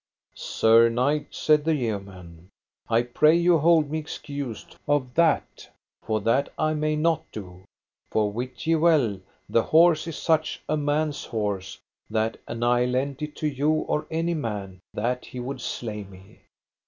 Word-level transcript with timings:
Sir 0.33 0.89
knight, 0.89 1.27
said 1.29 1.63
the 1.63 1.75
yeoman, 1.75 2.49
I 2.89 3.03
pray 3.03 3.35
you 3.35 3.59
hold 3.59 3.91
me 3.91 3.99
excused 3.99 4.75
of 4.87 5.13
that, 5.13 5.69
for 6.01 6.19
that 6.21 6.51
I 6.57 6.73
may 6.73 6.95
not 6.95 7.21
do. 7.31 7.61
For 8.09 8.31
wit 8.31 8.65
ye 8.65 8.73
well, 8.73 9.19
the 9.47 9.61
horse 9.61 10.07
is 10.07 10.17
such 10.17 10.59
a 10.67 10.75
man's 10.75 11.25
horse, 11.25 11.77
that 12.09 12.39
an 12.47 12.63
I 12.63 12.85
lent 12.85 13.21
it 13.21 13.39
you 13.43 13.69
or 13.71 14.07
any 14.09 14.33
man, 14.33 14.79
that 14.91 15.23
he 15.25 15.39
would 15.39 15.61
slay 15.61 16.03
me. 16.03 16.39